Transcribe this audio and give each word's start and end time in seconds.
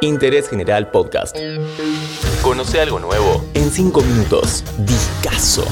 Interés 0.00 0.48
General 0.48 0.90
Podcast. 0.90 1.36
Conoce 2.42 2.80
algo 2.80 2.98
nuevo 2.98 3.44
en 3.52 3.70
5 3.70 4.00
minutos. 4.02 4.64
Discaso. 4.78 5.64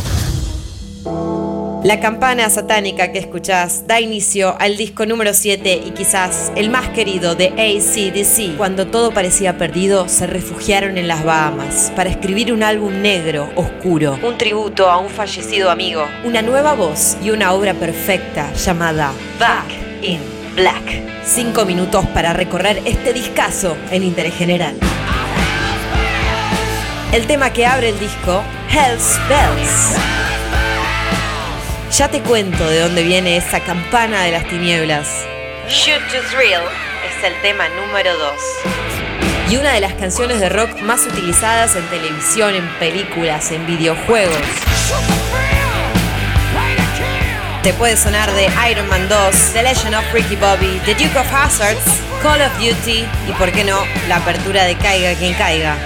La 1.83 1.99
campana 1.99 2.51
satánica 2.51 3.11
que 3.11 3.19
escuchás 3.19 3.87
da 3.87 4.01
inicio 4.01 4.55
al 4.61 4.77
disco 4.77 5.07
número 5.07 5.33
7 5.33 5.83
y 5.87 5.93
quizás 5.93 6.53
el 6.57 6.69
más 6.69 6.91
querido 6.91 7.35
de 7.35 7.47
ACDC. 7.49 8.59
Cuando 8.59 8.87
todo 8.89 9.13
parecía 9.13 9.57
perdido, 9.57 10.07
se 10.07 10.27
refugiaron 10.27 10.99
en 10.99 11.09
las 11.09 11.25
Bahamas 11.25 11.91
para 11.97 12.11
escribir 12.11 12.53
un 12.53 12.63
álbum 12.63 13.01
negro, 13.01 13.49
oscuro, 13.57 14.19
un 14.23 14.37
tributo 14.37 14.91
a 14.91 14.99
un 14.99 15.09
fallecido 15.09 15.71
amigo, 15.71 16.05
una 16.25 16.43
nueva 16.43 16.75
voz 16.75 17.17
y 17.25 17.31
una 17.31 17.55
obra 17.55 17.73
perfecta 17.73 18.53
llamada 18.53 19.13
Back 19.39 19.73
in 20.03 20.40
Black. 20.55 21.25
Cinco 21.25 21.65
minutos 21.65 22.07
para 22.09 22.33
recorrer 22.33 22.83
este 22.85 23.13
discazo 23.13 23.77
en 23.91 24.03
interés 24.03 24.35
general. 24.35 24.77
El 27.13 27.27
tema 27.27 27.53
que 27.53 27.67
abre 27.67 27.91
el 27.91 27.99
disco, 27.99 28.43
Hell's 28.71 29.19
Bells. 29.29 29.97
Ya 31.97 32.09
te 32.09 32.21
cuento 32.21 32.67
de 32.69 32.81
dónde 32.81 33.03
viene 33.03 33.37
esa 33.37 33.61
campana 33.61 34.23
de 34.23 34.33
las 34.33 34.47
tinieblas. 34.49 35.09
Shoot 35.69 36.01
to 36.09 36.21
Thrill 36.31 36.63
es 37.09 37.25
el 37.25 37.35
tema 37.43 37.69
número 37.71 38.17
2. 38.17 38.33
Y 39.51 39.57
una 39.57 39.73
de 39.73 39.81
las 39.81 39.95
canciones 39.95 40.41
de 40.41 40.49
rock 40.49 40.81
más 40.83 41.05
utilizadas 41.07 41.75
en 41.75 41.85
televisión, 41.89 42.55
en 42.55 42.69
películas, 42.79 43.51
en 43.51 43.67
videojuegos. 43.67 44.37
Te 47.63 47.75
puede 47.75 47.95
sonar 47.95 48.33
de 48.33 48.49
Iron 48.71 48.89
Man 48.89 49.07
2, 49.11 49.53
The 49.53 49.63
Legend 49.63 49.95
of 49.95 50.13
Ricky 50.15 50.35
Bobby, 50.37 50.81
The 50.87 50.95
Duke 50.95 51.19
of 51.19 51.31
Hazards, 51.31 51.85
Call 52.23 52.41
of 52.41 52.53
Duty 52.55 53.05
y, 53.29 53.33
por 53.39 53.53
qué 53.53 53.65
no, 53.65 53.85
la 54.09 54.17
apertura 54.17 54.65
de 54.65 54.77
Caiga 54.77 55.13
quien 55.19 55.35
caiga. 55.35 55.77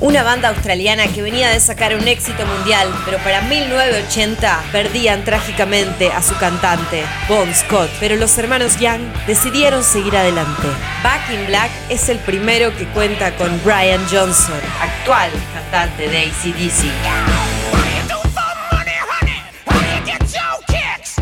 Una 0.00 0.22
banda 0.22 0.50
australiana 0.50 1.06
que 1.06 1.22
venía 1.22 1.48
de 1.48 1.60
sacar 1.60 1.94
un 1.94 2.06
éxito 2.08 2.44
mundial, 2.44 2.92
pero 3.06 3.16
para 3.18 3.40
1980 3.40 4.64
perdían 4.70 5.24
trágicamente 5.24 6.12
a 6.12 6.22
su 6.22 6.36
cantante, 6.36 7.04
Bon 7.26 7.54
Scott. 7.54 7.90
Pero 8.00 8.16
los 8.16 8.36
hermanos 8.36 8.78
Young 8.78 9.00
decidieron 9.26 9.82
seguir 9.82 10.14
adelante. 10.14 10.68
Back 11.02 11.30
in 11.32 11.46
Black 11.46 11.70
es 11.88 12.10
el 12.10 12.18
primero 12.18 12.76
que 12.76 12.84
cuenta 12.88 13.34
con 13.36 13.62
Brian 13.64 14.06
Johnson, 14.10 14.60
actual 14.78 15.30
cantante 15.54 16.08
de 16.08 16.18
ACDC. 16.18 17.59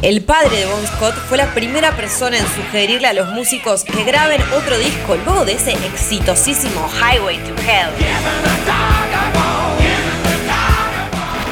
El 0.00 0.22
padre 0.22 0.58
de 0.58 0.66
Bon 0.66 0.86
Scott 0.86 1.16
fue 1.28 1.38
la 1.38 1.52
primera 1.54 1.96
persona 1.96 2.38
en 2.38 2.46
sugerirle 2.46 3.08
a 3.08 3.12
los 3.12 3.30
músicos 3.30 3.82
que 3.82 4.04
graben 4.04 4.40
otro 4.56 4.78
disco 4.78 5.16
luego 5.24 5.44
de 5.44 5.54
ese 5.54 5.72
exitosísimo 5.72 6.88
Highway 6.88 7.36
to 7.38 7.54
Hell. 7.62 7.90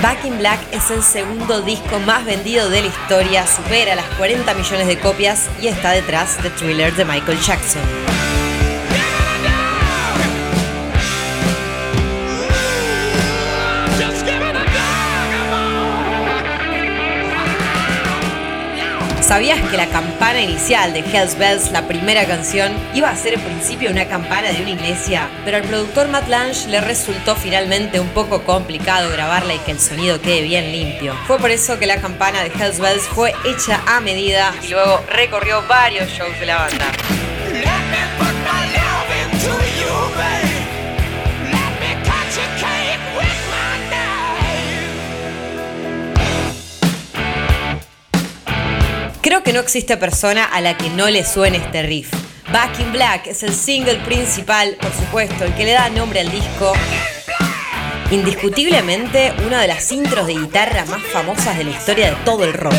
Back 0.01 0.25
in 0.25 0.39
Black 0.39 0.61
es 0.71 0.89
el 0.93 1.03
segundo 1.03 1.61
disco 1.63 1.99
más 2.01 2.25
vendido 2.25 2.71
de 2.71 2.83
la 2.83 2.87
historia, 2.87 3.45
supera 3.49 3.97
las 3.97 4.07
40 4.17 4.55
millones 4.55 4.87
de 4.87 5.01
copias 5.01 5.49
y 5.61 5.67
está 5.67 5.91
detrás 5.91 6.41
de 6.41 6.51
Thriller 6.51 6.95
de 6.95 7.05
Michael 7.05 7.41
Jackson. 7.41 7.83
¿Sabías 19.27 19.61
que 19.69 19.77
la 19.77 19.89
campana 19.89 20.41
inicial 20.41 20.93
de 20.93 21.01
Hells 21.01 21.37
Bells, 21.37 21.73
la 21.73 21.89
primera 21.89 22.27
canción, 22.27 22.73
iba 22.95 23.11
a 23.11 23.17
ser 23.17 23.35
en 23.35 23.41
principio 23.41 23.91
una 23.91 24.07
campana 24.07 24.53
de 24.53 24.63
una 24.63 24.71
iglesia? 24.71 25.29
Pero 25.45 25.57
al 25.57 25.65
productor 25.65 26.07
Matt 26.07 26.29
Lange 26.29 26.69
le 26.69 26.81
resultó 26.81 27.35
finalmente 27.35 27.99
un 27.99 28.11
poco 28.11 28.45
complicado 28.45 29.11
grabarla 29.11 29.55
y 29.55 29.59
que 29.59 29.73
el 29.73 29.81
sonido 29.81 30.21
quede 30.21 30.43
bien 30.43 30.71
limpio. 30.71 31.13
Fue 31.27 31.39
por 31.39 31.51
eso 31.51 31.77
que 31.77 31.87
la 31.87 32.01
campana 32.01 32.45
de 32.45 32.53
Hells 32.53 32.79
Bells 32.79 33.03
fue 33.03 33.35
hecha 33.45 33.83
a 33.89 33.99
medida 33.99 34.55
y 34.63 34.69
luego 34.69 35.03
recorrió 35.09 35.61
varios 35.67 36.09
shows 36.09 36.39
de 36.39 36.47
la 36.47 36.59
banda. 36.59 36.87
Que 49.47 49.53
no 49.53 49.61
existe 49.61 49.97
persona 49.97 50.45
a 50.45 50.61
la 50.61 50.77
que 50.77 50.91
no 50.91 51.09
le 51.09 51.25
suene 51.25 51.59
este 51.59 51.85
riff. 51.85 52.13
Back 52.53 52.81
in 52.81 52.91
Black 52.91 53.29
es 53.29 53.45
el 53.45 53.55
single 53.55 53.95
principal, 54.01 54.77
por 54.81 54.93
supuesto, 54.93 55.45
el 55.45 55.55
que 55.55 55.65
le 55.65 55.71
da 55.71 55.89
nombre 55.89 56.19
al 56.19 56.33
disco. 56.33 56.73
Indiscutiblemente 58.11 59.33
una 59.47 59.61
de 59.61 59.69
las 59.69 59.93
intros 59.93 60.27
de 60.27 60.35
guitarra 60.35 60.85
más 60.87 61.01
famosas 61.13 61.57
de 61.59 61.63
la 61.63 61.71
historia 61.71 62.11
de 62.11 62.17
todo 62.25 62.43
el 62.43 62.55
rock. 62.55 62.75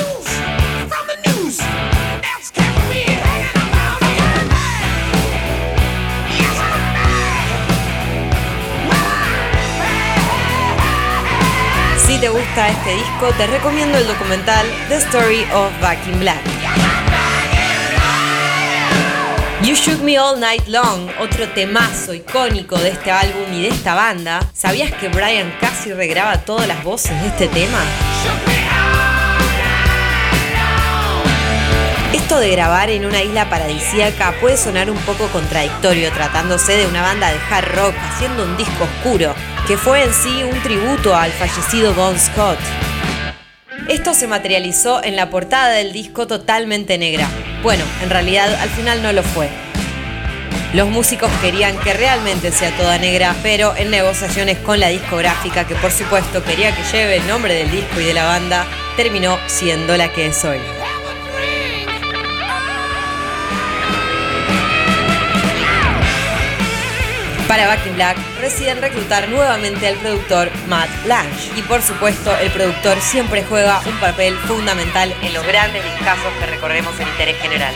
Gusta 12.57 12.69
este 12.69 12.95
disco, 12.95 13.29
te 13.37 13.45
recomiendo 13.45 13.99
el 13.99 14.07
documental 14.07 14.65
The 14.89 14.95
Story 14.95 15.43
of 15.53 15.71
Back 15.79 15.99
in 16.07 16.19
Black. 16.19 16.41
You 19.61 19.75
Shook 19.75 20.01
Me 20.01 20.17
All 20.17 20.39
Night 20.39 20.65
Long, 20.67 21.07
otro 21.19 21.47
temazo 21.49 22.15
icónico 22.15 22.75
de 22.79 22.89
este 22.89 23.11
álbum 23.11 23.53
y 23.53 23.61
de 23.61 23.67
esta 23.67 23.93
banda. 23.93 24.39
¿Sabías 24.53 24.91
que 24.93 25.07
Brian 25.09 25.53
casi 25.61 25.93
regraba 25.93 26.39
todas 26.45 26.67
las 26.67 26.83
voces 26.83 27.21
de 27.21 27.27
este 27.27 27.47
tema? 27.49 27.79
Esto 32.13 32.39
de 32.39 32.49
grabar 32.51 32.89
en 32.89 33.05
una 33.05 33.21
isla 33.21 33.49
paradisíaca 33.49 34.33
puede 34.39 34.55
sonar 34.55 34.89
un 34.89 34.97
poco 34.99 35.27
contradictorio 35.27 36.09
tratándose 36.13 36.77
de 36.77 36.87
una 36.87 37.01
banda 37.01 37.29
de 37.29 37.39
hard 37.49 37.75
rock 37.75 37.95
haciendo 37.97 38.43
un 38.43 38.55
disco 38.55 38.85
oscuro, 38.85 39.35
que 39.67 39.77
fue 39.77 40.03
en 40.03 40.13
sí 40.13 40.41
un 40.43 40.57
tributo 40.61 41.13
al 41.13 41.31
fallecido 41.31 41.93
Bon 41.93 42.17
Scott. 42.17 42.59
Esto 43.89 44.13
se 44.13 44.27
materializó 44.27 45.03
en 45.03 45.17
la 45.17 45.29
portada 45.29 45.69
del 45.71 45.91
disco 45.91 46.27
totalmente 46.27 46.97
negra. 46.97 47.27
Bueno, 47.61 47.83
en 48.01 48.09
realidad 48.09 48.55
al 48.55 48.69
final 48.69 49.03
no 49.03 49.11
lo 49.11 49.21
fue. 49.21 49.49
Los 50.73 50.89
músicos 50.89 51.29
querían 51.41 51.77
que 51.79 51.93
realmente 51.93 52.51
sea 52.51 52.75
toda 52.77 52.97
negra, 52.97 53.35
pero 53.43 53.75
en 53.75 53.91
negociaciones 53.91 54.57
con 54.59 54.79
la 54.79 54.87
discográfica, 54.87 55.67
que 55.67 55.75
por 55.75 55.91
supuesto 55.91 56.43
quería 56.43 56.73
que 56.73 56.83
lleve 56.83 57.17
el 57.17 57.27
nombre 57.27 57.53
del 57.53 57.69
disco 57.69 57.99
y 57.99 58.05
de 58.05 58.13
la 58.13 58.25
banda, 58.25 58.65
terminó 58.95 59.37
siendo 59.47 59.97
la 59.97 60.11
que 60.11 60.27
es 60.27 60.45
hoy. 60.45 60.59
Para 67.47 67.65
Back 67.67 67.85
in 67.87 67.95
Black 67.95 68.17
deciden 68.41 68.81
reclutar 68.81 69.29
nuevamente 69.29 69.87
al 69.87 69.95
productor 69.95 70.51
Matt 70.67 70.89
Lange. 71.05 71.51
Y 71.55 71.61
por 71.61 71.81
supuesto, 71.81 72.35
el 72.37 72.51
productor 72.51 72.99
siempre 72.99 73.43
juega 73.47 73.81
un 73.85 73.97
papel 73.99 74.35
fundamental 74.39 75.13
en 75.21 75.33
los 75.33 75.45
grandes 75.47 75.83
discazos 75.83 76.33
que 76.39 76.45
recorremos 76.45 76.99
en 76.99 77.07
interés 77.07 77.37
general. 77.41 77.73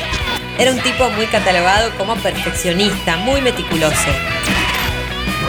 Era 0.60 0.72
un 0.72 0.80
tipo 0.82 1.10
muy 1.12 1.26
catalogado 1.28 1.90
como 1.98 2.16
perfeccionista, 2.18 3.16
muy 3.18 3.40
meticuloso. 3.42 4.10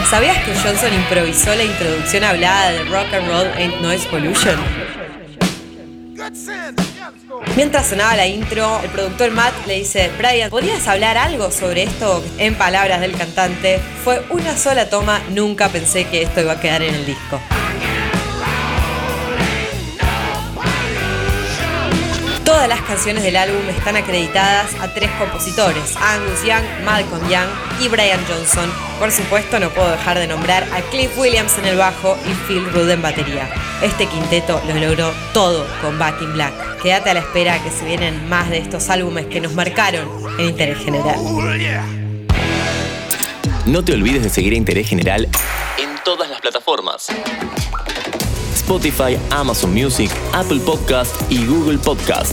¿Sabías 0.09 0.39
que 0.45 0.55
Johnson 0.55 0.95
improvisó 0.95 1.55
la 1.55 1.65
introducción 1.65 2.23
hablada 2.23 2.71
de 2.71 2.85
Rock 2.85 3.13
and 3.15 3.29
Roll 3.29 3.49
Ain't 3.57 3.81
Noise 3.81 4.07
Pollution? 4.07 4.57
Mientras 7.57 7.87
sonaba 7.87 8.17
la 8.17 8.27
intro, 8.27 8.81
el 8.83 8.91
productor 8.91 9.31
Matt 9.31 9.55
le 9.67 9.75
dice, 9.75 10.11
Brian, 10.19 10.51
¿podrías 10.51 10.87
hablar 10.89 11.19
algo 11.19 11.51
sobre 11.51 11.85
esto? 11.85 12.23
En 12.39 12.55
palabras 12.55 13.01
del 13.01 13.17
cantante, 13.17 13.81
fue 14.05 14.25
una 14.31 14.57
sola 14.57 14.89
toma, 14.89 15.21
nunca 15.31 15.69
pensé 15.69 16.05
que 16.05 16.23
esto 16.23 16.41
iba 16.41 16.53
a 16.53 16.61
quedar 16.61 16.83
en 16.83 16.95
el 16.95 17.07
disco. 17.07 17.41
Todas 22.45 22.69
las 22.69 22.83
canciones 22.83 23.23
del 23.23 23.37
álbum 23.37 23.63
están 23.69 23.97
acreditadas 23.97 24.75
a 24.81 24.93
tres 24.93 25.11
compositores, 25.13 25.97
Angus 25.97 26.45
Young, 26.45 26.85
Malcolm 26.85 27.29
Young 27.29 27.49
y 27.81 27.89
Brian 27.89 28.21
Johnson. 28.29 28.71
Por 28.99 29.11
supuesto 29.11 29.59
no 29.59 29.71
puedo 29.71 29.91
dejar 29.91 30.19
de 30.19 30.27
nombrar 30.27 30.65
a 30.73 30.81
Cliff 30.91 31.17
Williams 31.17 31.57
en 31.59 31.67
el 31.67 31.77
bajo 31.77 32.17
y 32.27 32.35
Phil 32.47 32.65
Rudd 32.73 32.91
en 32.91 33.03
batería. 33.03 33.49
Este 33.83 34.07
quinteto 34.07 34.63
lo 34.69 34.75
logró 34.75 35.13
todo 35.35 35.67
con 35.81 35.99
Back 35.99 36.23
in 36.23 36.33
Black. 36.35 36.81
Quédate 36.81 37.11
a 37.11 37.15
la 37.15 37.21
espera 37.21 37.61
que 37.65 37.71
se 37.71 37.85
vienen 37.85 38.29
más 38.29 38.49
de 38.49 38.59
estos 38.59 38.89
álbumes 38.91 39.27
que 39.27 39.41
nos 39.41 39.55
marcaron 39.55 40.09
en 40.39 40.51
Interés 40.51 40.79
General. 40.79 41.17
No 43.67 43.85
te 43.85 43.93
olvides 43.93 44.23
de 44.23 44.31
seguir 44.31 44.53
a 44.53 44.57
Interés 44.57 44.89
General 44.89 45.29
en 45.79 45.91
todas 46.05 46.31
las 46.31 46.41
plataformas. 46.41 47.09
Spotify, 48.55 49.19
Amazon 49.31 49.75
Music, 49.75 50.11
Apple 50.33 50.61
Podcast 50.61 51.15
y 51.29 51.45
Google 51.45 51.79
Podcast. 51.79 52.33